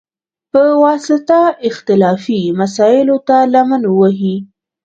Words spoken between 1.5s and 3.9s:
اختلافي مسایلوته لمن